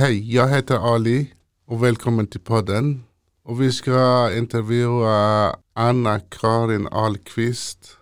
Hej, 0.00 0.34
jag 0.34 0.48
heter 0.48 0.94
Ali 0.94 1.32
och 1.66 1.84
välkommen 1.84 2.26
till 2.26 2.40
podden. 2.40 3.04
Och 3.44 3.62
vi 3.62 3.72
ska 3.72 4.30
intervjua 4.36 5.56
Anna-Karin 5.72 6.88
Ahlqvist. 6.90 7.96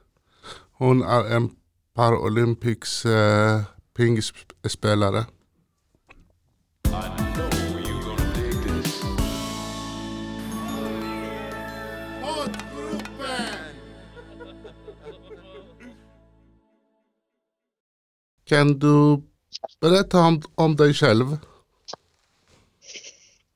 Hon 0.72 1.02
är 1.02 1.36
en 1.36 1.50
Paralympics 1.94 3.04
eh, 3.04 3.62
pingisspelare. 3.96 5.26
Kan 18.44 18.78
du 18.78 19.22
berätta 19.80 20.20
om, 20.20 20.42
om 20.54 20.76
dig 20.76 20.94
själv? 20.94 21.36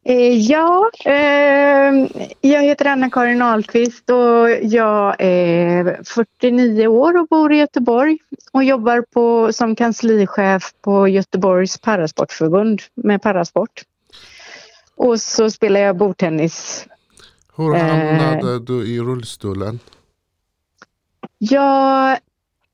Eh, 0.05 0.37
ja, 0.39 0.91
eh, 1.05 2.07
jag 2.41 2.63
heter 2.63 2.87
Anna-Karin 2.87 3.43
Ahlqvist 3.43 4.11
och 4.11 4.51
jag 4.63 5.17
är 5.19 6.01
49 6.05 6.87
år 6.87 7.21
och 7.21 7.27
bor 7.29 7.53
i 7.53 7.57
Göteborg 7.57 8.19
och 8.53 8.65
jobbar 8.65 9.05
på, 9.13 9.53
som 9.53 9.77
kanslichef 9.77 10.73
på 10.81 11.09
Göteborgs 11.09 11.79
parasportförbund 11.79 12.83
med 12.95 13.23
parasport. 13.23 13.83
Och 14.97 15.21
så 15.21 15.51
spelar 15.51 15.81
jag 15.81 15.97
bordtennis. 15.97 16.87
Hur 17.57 17.75
hamnade 17.75 18.55
eh, 18.55 18.61
du 18.61 18.87
i 18.87 19.01
rullstolen? 19.01 19.79
Jag 21.39 22.19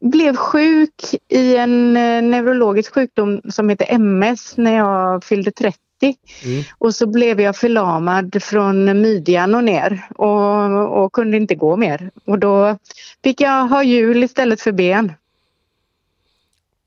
blev 0.01 0.37
sjuk 0.37 1.15
i 1.29 1.57
en 1.57 1.97
eh, 1.97 2.23
neurologisk 2.23 2.95
sjukdom 2.95 3.41
som 3.51 3.69
heter 3.69 3.87
MS 3.91 4.57
när 4.57 4.77
jag 4.77 5.25
fyllde 5.25 5.51
30. 5.51 5.79
Mm. 6.03 6.65
Och 6.79 6.95
så 6.95 7.07
blev 7.07 7.41
jag 7.41 7.57
förlamad 7.57 8.43
från 8.43 9.01
midjan 9.01 9.55
och 9.55 9.65
ner 9.65 10.09
och, 10.15 11.05
och, 11.05 11.13
kunde 11.13 11.37
inte 11.37 11.55
gå 11.55 11.77
mer. 11.77 12.11
Och 12.25 12.39
då 12.39 12.79
fick 13.25 13.41
jag 13.41 13.67
ha 13.69 13.83
hjul 13.83 14.25
istället 14.25 14.61
för 14.61 14.73
ben. 14.73 15.13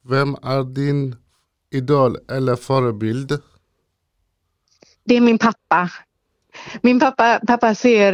Vem 0.01 0.35
är 0.35 0.63
din 0.63 1.15
idol 1.71 2.17
eller 2.31 2.55
förebild? 2.55 3.41
Det 5.03 5.15
är 5.15 5.21
min 5.21 5.37
pappa. 5.37 5.89
Min 6.81 6.99
pappa, 6.99 7.39
pappa 7.47 7.75
ser 7.75 8.13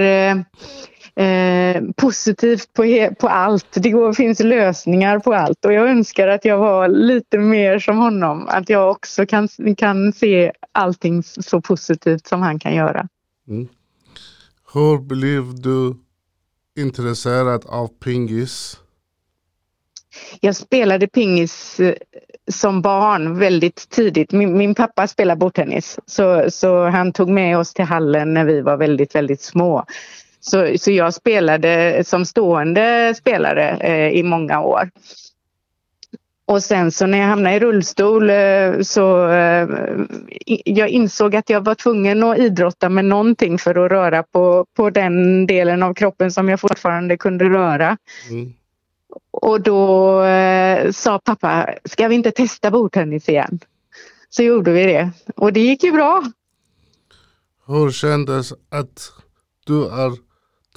eh, 1.18 1.84
positivt 1.96 2.74
på, 2.74 3.10
på 3.20 3.28
allt. 3.28 3.68
Det 3.74 3.90
går, 3.90 4.14
finns 4.14 4.40
lösningar 4.40 5.20
på 5.20 5.34
allt 5.34 5.66
och 5.66 5.74
jag 5.74 5.90
önskar 5.90 6.28
att 6.28 6.46
jag 6.46 6.58
var 6.58 6.88
lite 6.88 7.38
mer 7.38 7.80
som 7.80 7.98
honom. 7.98 8.48
Att 8.48 8.70
jag 8.70 8.92
också 8.92 9.26
kan, 9.26 9.48
kan 9.78 10.14
se 10.14 10.52
allting 10.72 11.24
så 11.24 11.62
positivt 11.62 12.28
som 12.28 12.42
han 12.42 12.60
kan 12.60 12.76
göra. 12.76 13.08
Mm. 13.48 13.68
Hur 14.74 14.98
blev 14.98 15.62
du 15.62 15.96
intresserad 16.82 17.66
av 17.66 17.88
pingis? 17.88 18.80
Jag 20.40 20.56
spelade 20.56 21.08
pingis 21.08 21.80
eh, 21.80 21.96
som 22.52 22.82
barn 22.82 23.40
väldigt 23.40 23.90
tidigt. 23.90 24.32
Min, 24.32 24.58
min 24.58 24.76
pappa 24.76 25.08
spelar 25.08 25.36
bordtennis 25.36 26.00
så, 26.06 26.52
så 26.52 26.86
han 26.90 27.14
tog 27.14 27.30
med 27.30 27.58
oss 27.58 27.74
till 27.74 27.86
hallen 27.86 28.34
när 28.34 28.46
vi 28.46 28.62
var 28.62 28.78
väldigt, 28.78 29.16
väldigt 29.16 29.42
små. 29.42 29.86
Så, 30.40 30.78
så 30.78 30.92
jag 30.92 31.14
spelade 31.14 32.04
som 32.06 32.26
stående 32.26 33.16
spelare 33.18 33.70
eh, 33.70 34.10
i 34.20 34.24
många 34.24 34.62
år. 34.62 34.90
Och 36.46 36.64
sen 36.64 36.92
så 36.92 37.06
när 37.06 37.18
jag 37.18 37.28
hamnade 37.28 37.56
i 37.56 37.60
rullstol 37.60 38.30
eh, 38.30 38.82
så 38.82 39.30
eh, 39.30 39.70
jag 40.66 40.90
insåg 40.90 41.36
att 41.36 41.50
jag 41.50 41.66
var 41.66 41.76
tvungen 41.76 42.24
att 42.24 42.38
idrotta 42.38 42.90
med 42.90 43.06
någonting 43.06 43.58
för 43.58 43.86
att 43.86 43.92
röra 43.92 44.24
på, 44.24 44.66
på 44.74 44.90
den 44.90 45.48
delen 45.48 45.84
av 45.84 45.94
kroppen 45.94 46.32
som 46.32 46.50
jag 46.50 46.60
fortfarande 46.60 47.18
kunde 47.18 47.46
röra. 47.46 47.98
Mm. 48.30 48.54
Och 49.32 49.62
då 49.62 50.22
eh, 50.24 50.92
sa 50.92 51.20
pappa, 51.20 51.70
ska 51.86 52.08
vi 52.08 52.16
inte 52.16 52.32
testa 52.32 52.72
bordtennis 52.72 53.30
igen? 53.30 53.60
Så 54.30 54.44
gjorde 54.44 54.72
vi 54.72 54.86
det 54.86 55.10
och 55.36 55.54
det 55.54 55.60
gick 55.60 55.84
ju 55.84 55.92
bra. 55.92 56.24
Hur 57.68 57.92
kändes 57.92 58.54
att 58.70 59.12
du 59.66 59.86
är 59.86 60.27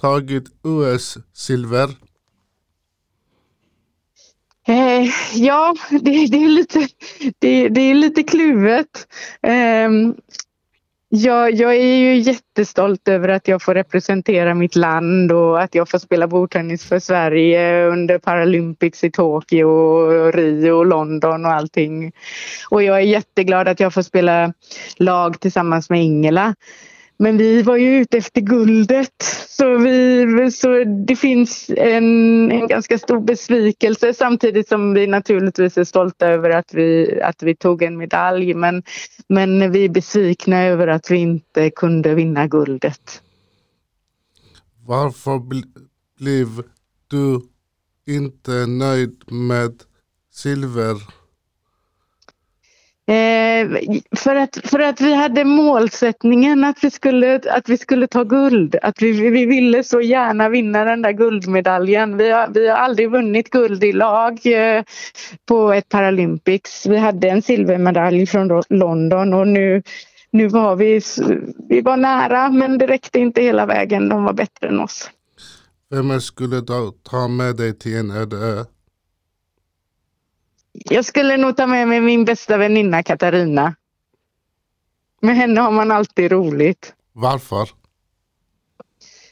tagit 0.00 0.44
OS-silver? 0.62 1.88
Eh, 4.69 5.11
ja, 5.34 5.75
det, 5.91 6.27
det, 6.27 6.44
är 6.44 6.49
lite, 6.49 6.88
det, 7.38 7.69
det, 7.69 7.81
är 7.81 7.94
lite 7.94 8.22
kluvet. 8.22 9.06
Eh, 9.43 9.91
jag, 11.12 11.55
jag 11.55 11.77
är 11.77 11.97
ju 11.97 12.16
jättestolt 12.16 13.09
över 13.09 13.28
att 13.28 13.49
jag 13.49 13.62
får 13.62 13.75
representera 13.75 14.55
mitt 14.55 14.77
land 14.77 15.33
och 15.33 15.62
att 15.62 15.75
jag 15.75 15.88
får 15.88 15.99
spela 15.99 16.27
bordtennis 16.27 16.84
för 16.84 16.99
Sverige 16.99 17.87
under 17.87 18.19
Paralympics 18.19 19.05
i 19.05 19.11
Tokyo, 19.11 19.69
och 19.69 20.34
Rio, 20.34 20.72
och 20.72 20.87
London 20.87 21.44
och 21.44 21.53
allting. 21.53 22.12
Och 22.71 22.82
jag 22.82 22.97
är 22.97 23.00
jätteglad 23.00 23.69
att 23.69 23.81
jag 23.81 23.94
får 23.94 24.03
spela 24.03 24.53
lag 24.97 25.41
tillsammans 25.41 25.91
med 25.91 26.05
Ingela. 26.05 26.55
Men 27.22 27.36
vi 27.36 27.62
var 27.62 27.76
ju 27.76 28.00
ute 28.00 28.19
efter 28.19 28.41
guldet 28.41 29.22
så, 29.48 29.78
vi, 29.78 30.50
så 30.53 30.84
det 30.84 31.16
finns 31.16 31.70
en, 31.76 32.53
en 32.53 32.66
ganska 32.69 32.98
stor 32.98 33.20
besvikelse 33.20 34.14
samtidigt 34.14 34.69
som 34.69 34.94
vi 34.94 35.06
naturligtvis 35.06 35.78
är 35.78 35.84
stolta 35.84 36.26
över 36.26 36.50
att 36.50 36.75
vi, 36.75 37.20
att 37.22 37.42
vi 37.42 37.56
tog 37.56 37.82
en 37.82 37.97
medalj. 37.97 38.54
Men, 38.54 38.82
men 39.28 39.72
vi 39.72 39.84
är 39.84 39.88
besvikna 39.88 40.62
över 40.62 40.86
att 40.86 41.10
vi 41.10 41.16
inte 41.16 41.70
kunde 41.70 42.14
vinna 42.14 42.47
guldet. 42.47 43.22
Varför 44.87 45.38
blev 46.19 46.62
du 47.08 47.41
inte 48.06 48.66
nöjd 48.66 49.22
med 49.31 49.82
silver 50.32 50.97
Eh, 53.10 53.69
för, 54.16 54.37
att, 54.37 54.59
för 54.65 54.78
att 54.78 55.00
vi 55.00 55.15
hade 55.15 55.44
målsättningen 55.44 56.65
att 56.65 56.84
vi 56.84 56.91
skulle, 56.91 57.41
att 57.50 57.69
vi 57.69 57.78
skulle 57.78 58.06
ta 58.06 58.25
guld. 58.25 58.76
Att 58.82 59.03
vi, 59.03 59.12
vi 59.31 59.47
ville 59.47 59.84
så 59.84 60.00
gärna 60.00 60.48
vinna 60.48 60.84
den 60.84 61.03
där 61.03 61.12
guldmedaljen. 61.12 62.16
Vi 62.16 62.31
har, 62.31 62.49
vi 62.54 62.69
har 62.69 62.76
aldrig 62.76 63.10
vunnit 63.10 63.50
guld 63.50 63.84
i 63.84 63.93
lag 63.93 64.47
eh, 64.47 64.82
på 65.49 65.72
ett 65.72 65.88
Paralympics. 65.88 66.87
Vi 66.87 66.97
hade 66.97 67.28
en 67.28 67.43
silvermedalj 67.43 68.26
från 68.26 68.62
London 68.69 69.34
och 69.34 69.49
nu, 69.49 69.82
nu 70.31 70.49
var 70.49 70.76
vi, 70.76 71.00
vi 71.69 71.81
var 71.81 71.97
nära 71.97 72.50
men 72.50 72.78
det 72.78 72.87
räckte 72.87 73.20
inte 73.20 73.43
hela 73.43 73.66
vägen. 73.66 74.09
De 74.09 74.25
var 74.25 74.32
bättre 74.32 74.69
än 74.69 74.81
oss. 74.81 75.10
Vem 75.91 76.20
skulle 76.20 76.60
du 76.60 76.93
ta 77.03 77.28
med 77.28 77.56
dig 77.56 77.78
till 77.78 77.97
en 77.97 78.10
öde 78.10 78.37
ö? 78.37 78.65
Jag 80.84 81.04
skulle 81.04 81.36
nog 81.36 81.56
ta 81.56 81.66
med 81.66 81.88
mig 81.88 82.00
min 82.00 82.24
bästa 82.24 82.56
väninna 82.56 83.02
Katarina. 83.02 83.74
Med 85.20 85.36
henne 85.36 85.60
har 85.60 85.70
man 85.70 85.91
alltid 85.91 86.32
roligt. 86.32 86.94
Varför? 87.12 87.68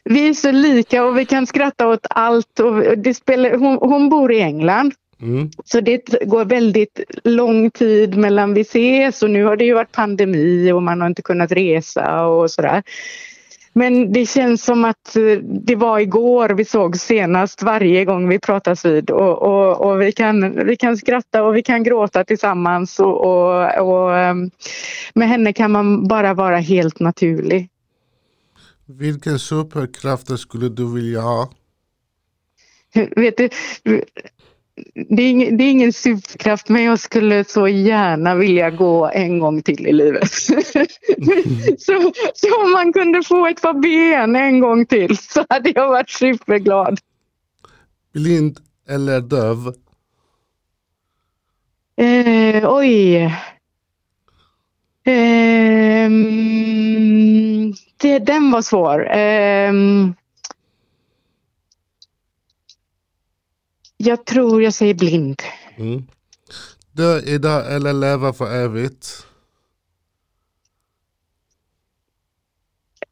Vi 0.04 0.28
är 0.28 0.34
så 0.34 0.50
lika 0.50 1.04
och 1.04 1.18
vi 1.18 1.24
kan 1.24 1.46
skratta 1.46 1.88
åt 1.88 2.06
allt. 2.10 2.60
Och 2.60 2.98
det 2.98 3.14
spelar, 3.14 3.56
hon, 3.56 3.78
hon 3.80 4.08
bor 4.08 4.32
i 4.32 4.40
England. 4.40 4.94
Mm. 5.20 5.50
Så 5.64 5.80
det 5.80 6.26
går 6.26 6.44
väldigt 6.44 7.00
lång 7.24 7.70
tid 7.70 8.16
mellan 8.16 8.54
vi 8.54 8.60
ses 8.60 9.22
och 9.22 9.30
nu 9.30 9.44
har 9.44 9.56
det 9.56 9.64
ju 9.64 9.74
varit 9.74 9.92
pandemi 9.92 10.72
och 10.72 10.82
man 10.82 11.00
har 11.00 11.08
inte 11.08 11.22
kunnat 11.22 11.52
resa 11.52 12.26
och 12.26 12.50
sådär. 12.50 12.82
Men 13.78 14.12
det 14.12 14.26
känns 14.26 14.64
som 14.64 14.84
att 14.84 15.16
eh, 15.16 15.38
det 15.42 15.76
var 15.76 15.98
igår 15.98 16.48
vi 16.48 16.64
såg 16.64 16.96
senast 16.96 17.62
varje 17.62 18.04
gång 18.04 18.28
vi 18.28 18.38
pratas 18.38 18.84
vid 18.84 19.10
och, 19.10 19.42
och, 19.42 19.86
och 19.86 20.00
vi, 20.00 20.12
kan, 20.12 20.66
vi 20.66 20.76
kan 20.76 20.96
skratta 20.96 21.42
och 21.42 21.56
vi 21.56 21.62
kan 21.62 21.82
gråta 21.82 22.24
tillsammans 22.24 23.00
och, 23.00 23.78
och, 23.78 24.16
ehm, 24.16 24.50
med 25.14 25.28
henne 25.28 25.52
kan 25.52 25.72
man 25.72 26.08
bara 26.08 26.34
vara 26.34 26.58
helt 26.58 27.00
naturlig. 27.00 27.70
Vilken 28.86 29.38
superkraft 29.38 30.38
skulle 30.38 30.68
du 30.68 30.94
vilja 30.94 31.20
ha? 31.20 31.50
Vet 33.16 33.36
du, 33.36 33.48
det 34.94 35.22
är, 35.22 35.30
ingen, 35.30 35.56
det 35.56 35.64
är 35.64 35.70
ingen 35.70 35.92
superkraft 35.92 36.68
men 36.68 36.82
jag 36.82 36.98
skulle 36.98 37.44
så 37.44 37.68
gärna 37.68 38.34
vilja 38.34 38.70
gå 38.70 39.10
en 39.14 39.38
gång 39.38 39.62
till 39.62 39.86
i 39.86 39.92
livet. 39.92 40.32
så, 41.78 42.12
så 42.34 42.64
om 42.64 42.72
man 42.72 42.92
kunde 42.92 43.22
få 43.22 43.46
ett 43.46 43.62
par 43.62 43.74
ben 43.74 44.36
en 44.36 44.60
gång 44.60 44.86
till 44.86 45.18
så 45.18 45.44
hade 45.48 45.72
jag 45.74 45.88
varit 45.88 46.10
superglad. 46.10 46.98
Blind 48.12 48.58
eller 48.88 49.20
döv? 49.20 49.72
Eh, 51.96 52.74
oj. 52.74 53.16
Eh, 55.04 56.10
det, 57.96 58.18
den 58.18 58.50
var 58.50 58.62
svår. 58.62 59.16
Eh, 59.16 59.72
Jag 64.00 64.24
tror 64.24 64.62
jag 64.62 64.74
säger 64.74 64.94
blind. 64.94 65.42
Mm. 65.76 66.06
Dö 66.92 67.18
eller 67.76 67.92
leva 67.92 68.32
för 68.32 68.56
evigt. 68.56 69.26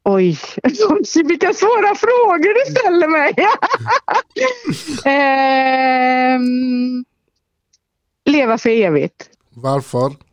Oj, 0.03 0.39
vilka 1.25 1.53
svåra 1.55 1.95
frågor 1.95 2.55
du 2.55 2.73
ställer 2.75 3.09
mig. 3.09 3.35
eh, 5.15 6.41
leva 8.33 8.59
för 8.59 8.71
evigt. 8.71 9.31
Varför? 9.51 10.26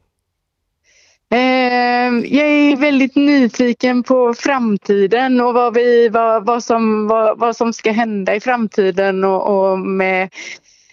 Eh, 1.33 2.13
jag 2.37 2.47
är 2.47 2.75
väldigt 2.75 3.15
nyfiken 3.15 4.03
på 4.03 4.33
framtiden 4.33 5.41
och 5.41 5.53
vad, 5.53 5.73
vi, 5.73 6.09
vad, 6.09 6.45
vad, 6.45 6.63
som, 6.63 7.07
vad, 7.07 7.39
vad 7.39 7.55
som 7.55 7.73
ska 7.73 7.91
hända 7.91 8.35
i 8.35 8.39
framtiden 8.39 9.23
och, 9.23 9.71
och 9.71 9.79
med 9.79 10.29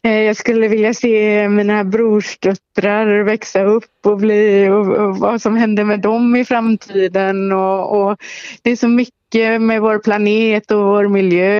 Eh, 0.02 0.22
jag 0.22 0.36
skulle 0.36 0.68
vilja 0.68 0.94
se 0.94 1.48
mina 1.48 1.84
brorsdöttrar 1.84 3.22
växa 3.22 3.64
upp 3.64 4.06
och 4.06 4.18
bli 4.18 4.68
och, 4.68 4.86
och 4.86 5.16
vad 5.16 5.42
som 5.42 5.56
händer 5.56 5.84
med 5.84 6.00
dem 6.00 6.36
i 6.36 6.44
framtiden. 6.44 7.52
Och, 7.52 8.00
och, 8.00 8.16
det 8.62 8.70
är 8.70 8.76
så 8.76 8.88
mycket 8.88 9.19
med 9.38 9.80
vår 9.80 9.98
planet 9.98 10.70
och 10.70 10.82
vår 10.82 11.08
miljö 11.08 11.58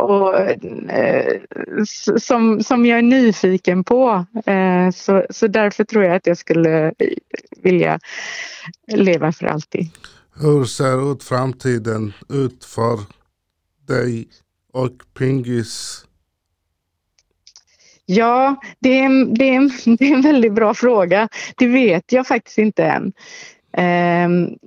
och, 0.00 0.38
eh, 0.90 1.40
som, 2.18 2.62
som 2.62 2.86
jag 2.86 2.98
är 2.98 3.02
nyfiken 3.02 3.84
på. 3.84 4.26
Eh, 4.46 4.90
så, 4.94 5.26
så 5.30 5.46
därför 5.46 5.84
tror 5.84 6.04
jag 6.04 6.16
att 6.16 6.26
jag 6.26 6.38
skulle 6.38 6.92
vilja 7.62 7.98
leva 8.92 9.32
för 9.32 9.46
alltid. 9.46 9.86
Hur 10.40 10.64
ser 10.64 11.12
ut 11.12 11.24
framtiden 11.24 12.12
ut 12.28 12.64
för 12.64 12.98
dig 13.86 14.28
och 14.72 14.92
Pingis 15.18 16.04
Ja, 18.10 18.60
det 18.78 18.98
är, 18.98 19.04
en, 19.04 19.34
det, 19.34 19.44
är 19.48 19.54
en, 19.54 19.70
det 19.96 20.04
är 20.04 20.14
en 20.14 20.22
väldigt 20.22 20.52
bra 20.52 20.74
fråga. 20.74 21.28
Det 21.56 21.66
vet 21.66 22.12
jag 22.12 22.26
faktiskt 22.26 22.58
inte 22.58 22.84
än. 22.84 23.12
Um, 24.26 24.58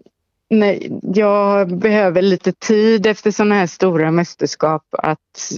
nej, 0.52 1.00
jag 1.14 1.78
behöver 1.78 2.22
lite 2.22 2.52
tid 2.52 3.06
efter 3.06 3.32
sådana 3.32 3.56
här 3.56 3.68
stora 3.68 4.12
mästerskap 4.12 4.84
att 4.92 5.52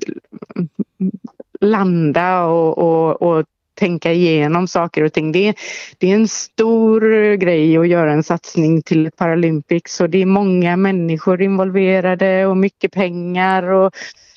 landa 1.60 2.46
och, 2.46 2.78
och, 2.78 3.22
och 3.22 3.46
tänka 3.76 4.12
igenom 4.12 4.68
saker 4.68 5.04
och 5.04 5.14
ting. 5.14 5.32
Det 5.32 5.48
är, 5.48 5.56
det 5.98 6.12
är 6.12 6.16
en 6.16 6.28
stor 6.28 7.34
grej 7.36 7.78
att 7.78 7.88
göra 7.88 8.14
en 8.14 8.24
satsning 8.24 8.82
till 8.82 9.12
Paralympics 9.18 10.02
och 10.02 10.10
det 10.10 10.22
är 10.22 10.26
många 10.26 10.78
människor 10.78 11.42
involverade 11.42 12.46
och 12.46 12.58
mycket 12.58 12.92
pengar 12.92 13.64
och 13.64 13.92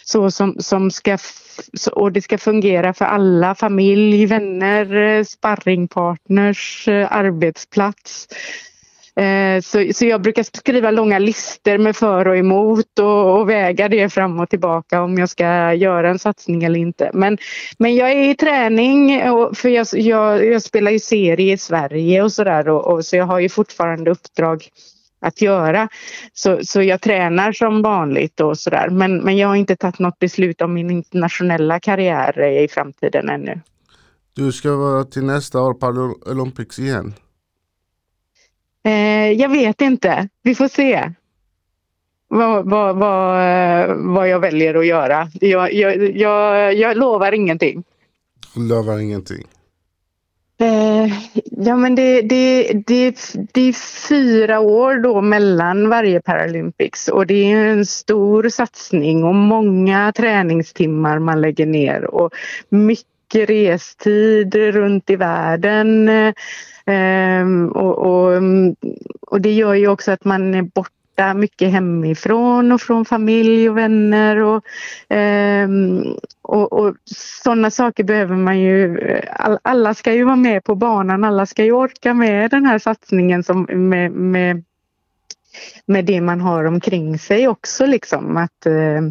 så 0.05 0.31
som, 0.31 0.57
som 0.59 0.91
ska 0.91 1.19
och 1.93 2.13
det 2.13 2.23
ska 2.23 2.39
fungera 2.39 2.95
för 2.95 3.05
alla, 3.05 3.55
familj, 3.55 4.27
vänner, 4.27 5.25
sparringpartners, 5.25 6.89
eh, 6.89 7.13
arbetsplats. 7.13 8.29
Eh, 9.57 9.61
så, 9.61 9.93
så 9.95 10.07
jag 10.07 10.23
brukar 10.23 10.43
skriva 10.43 10.91
långa 10.91 11.19
listor 11.19 11.79
med 11.79 11.97
för 11.97 12.29
och 12.29 12.37
emot 12.37 12.99
och, 12.99 13.39
och, 13.39 13.49
väga 13.49 13.89
det 13.89 14.09
fram 14.09 14.41
och 14.41 14.49
tillbaka 14.51 15.03
om 15.03 15.19
jag 15.19 15.29
ska 15.29 15.75
göra 15.75 16.11
en 16.11 16.19
satsning 16.19 16.65
eller 16.65 16.81
inte. 16.81 17.11
Men, 17.15 17.39
men 17.79 17.95
jag 17.95 18.13
är 18.13 18.31
i 18.31 18.35
träning 18.35 19.23
för 19.55 19.69
jag, 19.69 19.87
jag, 19.93 20.47
jag 20.47 20.63
spelar 20.63 20.91
ju 20.91 20.99
serie 20.99 21.53
i 21.53 21.59
Sverige 21.59 22.23
och 22.23 22.33
sådär 22.33 22.69
och, 22.69 22.93
och, 22.93 23.05
så 23.05 23.17
jag 23.17 23.25
har 23.25 23.41
ju 23.41 23.49
fortfarande 23.49 24.11
uppdrag 24.11 24.69
att 25.21 25.43
göra. 25.43 25.89
Så, 26.33 26.59
så 26.63 26.83
jag 26.83 27.01
tränar 27.01 27.53
som 27.53 27.83
vanligt 27.83 28.41
och 28.41 28.59
sådär. 28.59 28.89
Men, 28.91 29.19
men 29.19 29.37
jag 29.37 29.49
har 29.49 29.57
inte 29.57 29.77
tagit 29.77 29.99
något 29.99 30.19
beslut 30.19 30.61
om 30.63 30.75
min 30.75 30.91
internationella 30.91 31.81
karriär 31.81 32.43
i 32.43 32.69
framtiden 32.69 33.29
ännu. 33.29 33.61
Du 34.35 34.53
ska 34.53 34.77
vara 34.77 35.05
till 35.05 35.25
nästa 35.25 35.61
år 35.61 35.75
på 35.75 36.15
Olympics 36.31 36.79
igen? 36.79 37.15
Eh, 38.87 39.33
jag 39.33 39.49
vet 39.49 39.81
inte. 39.81 40.29
Vi 40.43 40.55
får 40.55 40.69
se 40.69 41.13
vad, 42.29 42.71
vad, 42.71 42.97
vad, 42.97 43.97
vad 43.97 44.29
jag 44.29 44.41
väljer 44.41 44.75
att 44.75 44.87
göra. 44.87 45.29
Jag, 45.41 45.73
jag, 45.73 46.17
jag, 46.17 46.75
jag 46.75 46.97
lovar 46.97 47.33
ingenting. 47.33 47.85
Lovar 48.57 48.99
ingenting? 48.99 49.45
Eh, 50.59 51.13
ja 51.51 51.77
men 51.77 51.95
det, 51.95 52.23
det, 52.23 52.73
det, 52.87 53.17
det 53.53 53.61
är 53.61 53.73
fyra 54.09 54.61
år 54.61 54.95
då 54.95 55.21
mellan 55.21 55.89
varje 55.89 56.21
Paralympics 56.21 57.09
och 57.09 57.27
det 57.27 57.53
är 57.53 57.67
en 57.67 57.87
stor 57.87 58.49
satsning 58.49 59.25
och 59.25 59.35
många 59.35 60.13
träningstimmar 60.13 61.19
man 61.19 61.41
lägger 61.41 61.67
ner 61.67 62.05
och 62.05 62.35
mycket 62.69 63.16
restid 63.35 64.55
runt 64.55 65.11
i 65.11 65.17
världen. 65.17 66.09
Ehm, 66.87 67.69
och, 67.69 67.99
och, 67.99 68.43
och 69.21 69.41
det 69.41 69.53
gör 69.53 69.75
ju 69.75 69.89
också 69.89 70.13
att 70.13 70.25
man 70.25 70.55
är 70.55 70.63
borta 70.63 71.35
mycket 71.35 71.71
hemifrån 71.71 72.73
och 72.73 72.81
från 72.81 73.05
familj 73.05 73.71
och 73.71 73.77
vänner 73.77 74.37
och, 74.37 74.65
ehm, 75.09 76.03
och, 76.43 76.73
och 76.73 76.95
sådana 77.45 77.71
saker 77.71 78.05
behöver 78.05 78.37
man 78.37 78.61
ju. 78.61 78.99
alla 79.63 79.95
ska 79.95 80.13
ju 80.13 80.25
vara 80.25 80.37
med 80.37 80.65
på 80.65 80.75
banan, 80.75 81.25
alla 81.25 81.47
ska 81.47 81.65
ju 81.65 81.73
orka 81.73 82.15
med 82.15 82.51
den 82.51 82.67
här 82.67 82.79
satsningen 82.79 83.43
som 83.43 83.63
med, 83.63 84.13
med 84.13 84.65
med 85.87 86.05
det 86.05 86.21
man 86.21 86.41
har 86.41 86.65
omkring 86.65 87.19
sig 87.19 87.49
också. 87.49 87.87
Liksom. 87.87 88.37
Att, 88.37 88.67
eh, 88.67 89.03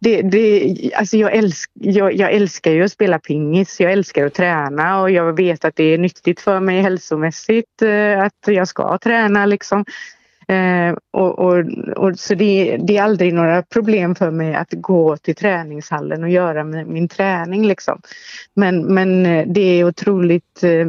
det, 0.00 0.22
det, 0.22 0.74
alltså 0.94 1.16
jag, 1.16 1.34
älsk, 1.34 1.70
jag, 1.74 2.14
jag, 2.14 2.32
älskar 2.32 2.70
ju 2.70 2.84
att 2.84 2.92
spela 2.92 3.18
pingis, 3.18 3.80
jag 3.80 3.92
älskar 3.92 4.26
att 4.26 4.34
träna 4.34 5.00
och 5.00 5.10
jag 5.10 5.36
vet 5.36 5.64
att 5.64 5.76
det 5.76 5.84
är 5.84 5.98
nyttigt 5.98 6.40
för 6.40 6.60
mig 6.60 6.80
hälsomässigt 6.80 7.82
eh, 7.82 8.20
att 8.20 8.38
jag 8.46 8.68
ska 8.68 8.98
träna. 8.98 9.46
Liksom. 9.46 9.84
Eh, 10.48 10.96
och, 11.10 11.38
och, 11.38 11.64
och, 11.96 12.18
så 12.18 12.34
det, 12.34 12.78
det, 12.82 12.96
är 12.96 13.02
aldrig 13.02 13.34
några 13.34 13.62
problem 13.62 14.14
för 14.14 14.30
mig 14.30 14.54
att 14.54 14.68
gå 14.70 15.16
till 15.16 15.34
träningshallen 15.34 16.22
och 16.22 16.30
göra 16.30 16.64
min, 16.64 16.92
min 16.92 17.08
träning. 17.08 17.66
Liksom. 17.66 18.00
Men, 18.54 18.94
men 18.94 19.26
eh, 19.26 19.46
det 19.48 19.60
är 19.60 19.84
otroligt 19.84 20.62
eh, 20.62 20.86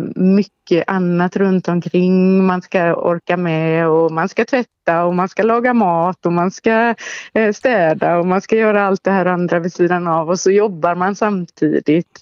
mycket 0.69 0.89
annat 0.89 1.35
runt 1.35 1.67
omkring 1.67 2.45
man 2.45 2.61
ska 2.61 2.95
orka 2.95 3.37
med 3.37 3.87
och 3.87 4.11
man 4.11 4.29
ska 4.29 4.45
tvätta 4.45 5.05
och 5.05 5.15
man 5.15 5.29
ska 5.29 5.43
laga 5.43 5.73
mat 5.73 6.25
och 6.25 6.33
man 6.33 6.51
ska 6.51 6.95
eh, 7.33 7.53
städa 7.53 8.17
och 8.17 8.27
man 8.27 8.41
ska 8.41 8.55
göra 8.55 8.87
allt 8.87 9.03
det 9.03 9.11
här 9.11 9.25
andra 9.25 9.59
vid 9.59 9.73
sidan 9.73 10.07
av 10.07 10.29
och 10.29 10.39
så 10.39 10.51
jobbar 10.51 10.95
man 10.95 11.15
samtidigt. 11.15 12.21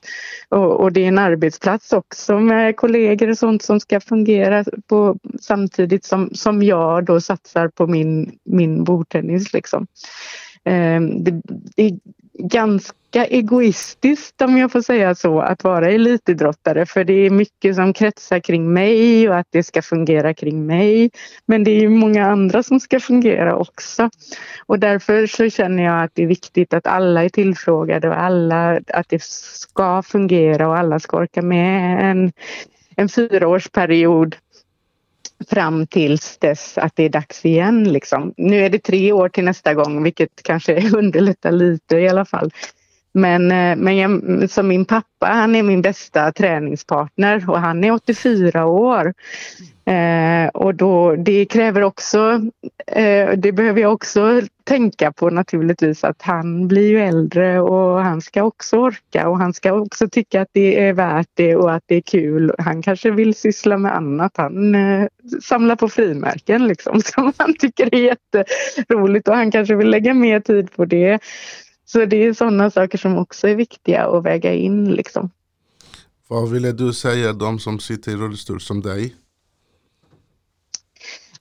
Och, 0.50 0.82
och 0.82 0.92
det 0.92 1.04
är 1.04 1.08
en 1.08 1.18
arbetsplats 1.18 1.94
också 1.94 2.40
med 2.40 2.76
kollegor 2.76 3.30
och 3.30 3.38
sånt 3.38 3.64
som 3.64 3.80
ska 3.80 4.00
fungera 4.00 4.64
på, 4.88 5.18
samtidigt 5.42 6.06
som, 6.06 6.30
som 6.34 6.64
jag 6.64 7.06
då 7.06 7.22
satsar 7.22 7.68
på 7.68 7.88
min, 7.88 8.38
min 8.46 8.84
bordtennis. 8.84 9.54
Liksom. 9.54 9.88
Eh, 10.66 11.02
det, 11.02 11.42
det 11.76 12.00
ganska 12.38 13.26
egoistiskt 13.26 14.42
om 14.42 14.58
jag 14.58 14.72
får 14.72 14.82
säga 14.82 15.16
så 15.16 15.40
att 15.40 15.64
vara 15.64 15.92
elitidrottare 15.92 16.86
för 16.86 17.04
det 17.04 17.14
är 17.14 17.30
mycket 17.30 17.76
som 17.76 17.94
kretsar 17.94 18.40
kring 18.40 18.74
mig 18.74 19.30
och 19.30 19.38
att 19.38 19.48
det 19.50 19.64
ska 19.64 19.82
fungera 19.82 20.34
kring 20.34 20.66
mig. 20.66 21.10
Men 21.46 21.64
det 21.64 21.72
är 21.72 21.90
många 21.90 22.26
andra 22.26 22.64
som 22.64 22.80
ska 22.80 23.00
fungera 23.00 23.56
också. 23.56 24.10
Och 24.66 24.80
därför 24.80 25.28
så 25.28 25.50
känner 25.50 25.84
jag 25.84 26.04
att 26.04 26.12
det 26.14 26.24
är 26.24 26.28
viktigt 26.28 26.74
att 26.74 26.88
alla 26.88 27.24
är 27.24 27.30
tillfrågade 27.30 28.10
och 28.10 28.22
alla, 28.22 28.82
att 28.88 29.10
det 29.10 29.24
ska 29.24 30.04
fungera 30.04 30.68
och 30.68 30.78
alla 30.78 31.00
ska 31.00 31.18
orka 31.18 31.42
med 31.42 32.12
en, 32.12 32.32
en 32.96 33.10
fyraårsperiod 33.10 34.36
fram 35.50 35.88
tills 35.88 36.38
dess 36.38 36.78
att 36.78 36.96
det 36.96 37.04
är 37.04 37.10
dags 37.10 37.46
igen. 37.46 37.84
Liksom. 37.84 38.34
Nu 38.38 38.66
är 38.66 38.70
det 38.70 38.80
tre 38.80 39.12
år 39.12 39.30
till 39.30 39.44
nästa 39.44 39.74
gång 39.74 40.04
vilket 40.04 40.44
kanske 40.44 40.90
underlättar 40.98 41.52
lite 41.52 41.98
i 41.98 42.10
alla 42.10 42.26
fall. 42.26 42.52
Men, 43.12 43.52
eh, 43.52 43.76
men 43.76 43.98
jag, 43.98 44.22
som 44.50 44.68
min 44.68 44.86
pappa, 44.86 45.28
han 45.28 45.56
är 45.56 45.64
min 45.64 45.82
bästa 45.82 46.32
träningspartner 46.32 47.50
och 47.50 47.60
han 47.60 47.84
är 47.84 47.92
84 47.92 48.66
år. 48.66 49.14
Eh, 49.86 50.48
och 50.48 50.76
då, 50.76 51.16
det 51.16 51.46
kräver 51.46 51.82
också, 51.82 52.42
eh, 52.88 53.30
det 53.38 53.52
behöver 53.52 53.82
jag 53.82 53.94
också 53.94 54.42
tänka 54.68 55.12
på 55.12 55.30
naturligtvis 55.30 56.04
att 56.04 56.22
han 56.22 56.68
blir 56.68 56.90
ju 56.90 57.00
äldre 57.00 57.60
och 57.62 58.04
han 58.04 58.22
ska 58.22 58.44
också 58.44 58.78
orka 58.78 59.30
och 59.30 59.38
han 59.38 59.54
ska 59.54 59.74
också 59.74 60.10
tycka 60.10 60.42
att 60.42 60.50
det 60.52 60.88
är 60.88 60.94
värt 60.94 61.30
det 61.34 61.56
och 61.56 61.74
att 61.74 61.84
det 61.86 61.96
är 61.96 62.02
kul. 62.02 62.54
Han 62.60 62.82
kanske 62.82 63.12
vill 63.12 63.36
syssla 63.36 63.78
med 63.78 63.96
annat. 63.96 64.32
Han 64.38 64.76
eh, 64.76 65.08
samlar 65.44 65.76
på 65.76 65.90
frimärken 65.90 66.68
liksom 66.68 67.02
som 67.06 67.34
han 67.38 67.54
tycker 67.54 67.96
är 67.96 68.00
jätteroligt 68.00 69.28
och 69.28 69.36
han 69.36 69.52
kanske 69.52 69.76
vill 69.76 69.90
lägga 69.90 70.14
mer 70.14 70.40
tid 70.40 70.72
på 70.72 70.86
det. 70.86 71.20
Så 71.86 72.06
det 72.06 72.24
är 72.24 72.34
sådana 72.34 72.72
saker 72.72 72.98
som 72.98 73.18
också 73.18 73.48
är 73.48 73.56
viktiga 73.56 74.06
att 74.06 74.24
väga 74.24 74.54
in. 74.54 74.92
Liksom. 74.92 75.30
Vad 76.28 76.52
ville 76.52 76.72
du 76.72 76.94
säga 76.94 77.34
de 77.34 77.60
som 77.60 77.80
sitter 77.80 78.12
i 78.12 78.16
rullstol 78.16 78.62
som 78.62 78.82
dig? 78.82 79.16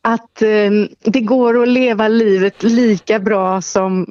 Att 0.08 0.42
eh, 0.42 0.70
det 1.04 1.20
går 1.20 1.62
att 1.62 1.68
leva 1.68 2.08
livet 2.08 2.62
lika 2.62 3.18
bra 3.18 3.60
som 3.62 4.10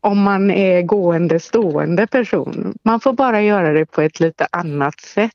om 0.00 0.22
man 0.22 0.50
är 0.50 0.82
gående 0.82 1.40
stående 1.40 2.06
person. 2.06 2.78
Man 2.82 3.00
får 3.00 3.12
bara 3.12 3.42
göra 3.42 3.72
det 3.72 3.86
på 3.86 4.00
ett 4.00 4.20
lite 4.20 4.46
annat 4.50 5.00
sätt. 5.00 5.32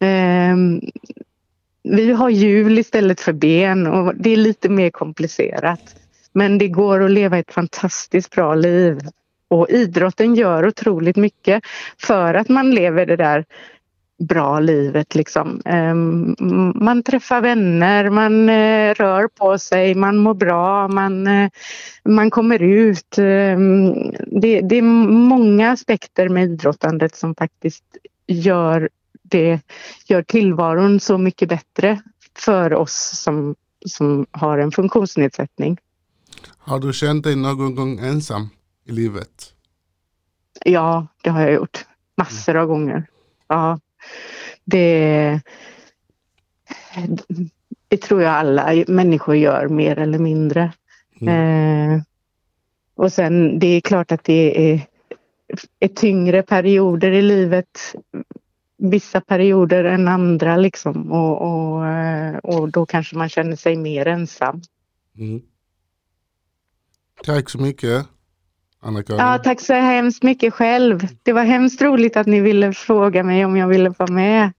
Eh, 0.00 0.56
vi 1.82 2.12
har 2.12 2.30
hjul 2.30 2.78
istället 2.78 3.20
för 3.20 3.32
ben 3.32 3.86
och 3.86 4.14
det 4.16 4.30
är 4.30 4.36
lite 4.36 4.68
mer 4.68 4.90
komplicerat. 4.90 5.96
Men 6.32 6.58
det 6.58 6.68
går 6.68 7.04
att 7.04 7.10
leva 7.10 7.38
ett 7.38 7.52
fantastiskt 7.52 8.30
bra 8.30 8.54
liv. 8.54 8.98
Och 9.48 9.70
idrotten 9.70 10.34
gör 10.34 10.66
otroligt 10.66 11.16
mycket 11.16 11.64
för 11.98 12.34
att 12.34 12.48
man 12.48 12.70
lever 12.70 13.06
det 13.06 13.16
där 13.16 13.44
bra 14.18 14.60
livet. 14.60 15.14
Liksom. 15.14 15.62
Ehm, 15.64 16.36
man 16.74 17.02
träffar 17.02 17.40
vänner, 17.40 18.10
man 18.10 18.48
eh, 18.48 18.94
rör 18.94 19.28
på 19.28 19.58
sig, 19.58 19.94
man 19.94 20.16
mår 20.16 20.34
bra, 20.34 20.88
man, 20.88 21.26
eh, 21.26 21.50
man 22.04 22.30
kommer 22.30 22.62
ut. 22.62 23.18
Ehm, 23.18 23.92
det, 24.40 24.60
det 24.60 24.76
är 24.76 24.82
många 24.82 25.70
aspekter 25.70 26.28
med 26.28 26.44
idrottandet 26.44 27.16
som 27.16 27.34
faktiskt 27.34 27.84
gör, 28.26 28.88
det, 29.22 29.60
gör 30.06 30.22
tillvaron 30.22 31.00
så 31.00 31.18
mycket 31.18 31.48
bättre 31.48 32.00
för 32.38 32.74
oss 32.74 33.10
som, 33.14 33.54
som 33.86 34.26
har 34.30 34.58
en 34.58 34.72
funktionsnedsättning. 34.72 35.78
Har 36.58 36.78
du 36.78 36.92
känt 36.92 37.24
dig 37.24 37.36
någon 37.36 37.74
gång 37.74 37.98
ensam 37.98 38.48
i 38.84 38.92
livet? 38.92 39.52
Ja, 40.64 41.06
det 41.22 41.30
har 41.30 41.40
jag 41.40 41.52
gjort. 41.52 41.84
Massor 42.16 42.56
av 42.56 42.66
gånger. 42.66 43.06
Ja 43.48 43.78
det, 44.64 45.40
det 47.88 47.96
tror 47.96 48.22
jag 48.22 48.32
alla 48.32 48.84
människor 48.88 49.36
gör 49.36 49.68
mer 49.68 49.98
eller 49.98 50.18
mindre. 50.18 50.72
Mm. 51.20 51.92
Eh, 51.94 52.02
och 52.94 53.12
sen 53.12 53.58
det 53.58 53.66
är 53.66 53.80
klart 53.80 54.12
att 54.12 54.24
det 54.24 54.72
är, 54.72 54.86
är 55.80 55.88
tyngre 55.88 56.42
perioder 56.42 57.12
i 57.12 57.22
livet 57.22 57.94
vissa 58.78 59.20
perioder 59.20 59.84
än 59.84 60.08
andra 60.08 60.56
liksom 60.56 61.12
och, 61.12 61.42
och, 61.42 61.86
eh, 61.86 62.36
och 62.36 62.68
då 62.68 62.86
kanske 62.86 63.16
man 63.16 63.28
känner 63.28 63.56
sig 63.56 63.76
mer 63.76 64.06
ensam. 64.06 64.62
Mm. 65.18 65.42
Tack 67.24 67.50
så 67.50 67.58
mycket. 67.58 68.06
Anna-Karin. 68.82 69.20
Ja, 69.20 69.38
tack 69.38 69.60
så 69.60 69.74
hemskt 69.74 70.22
mycket 70.22 70.54
själv. 70.54 71.06
Det 71.22 71.32
var 71.32 71.44
hemskt 71.44 71.82
roligt 71.82 72.16
att 72.16 72.26
ni 72.26 72.40
ville 72.40 72.72
fråga 72.72 73.22
mig 73.22 73.44
om 73.44 73.56
jag 73.56 73.68
ville 73.68 73.88
vara 73.98 74.12
med. 74.12 74.52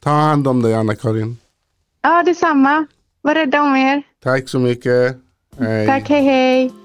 Ta 0.00 0.10
hand 0.10 0.48
om 0.48 0.62
dig 0.62 0.74
Anna-Karin. 0.74 1.36
Ja, 2.02 2.22
detsamma. 2.22 2.86
Var 3.20 3.34
rädda 3.34 3.62
om 3.62 3.76
er. 3.76 4.02
Tack 4.22 4.48
så 4.48 4.58
mycket. 4.58 5.16
Hej. 5.58 5.86
Tack, 5.86 6.08
hej 6.08 6.22
hej. 6.22 6.81